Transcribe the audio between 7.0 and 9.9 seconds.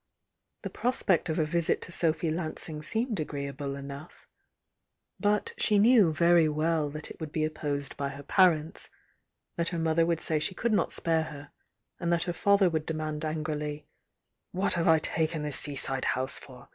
it would be opposed by her parents,— that her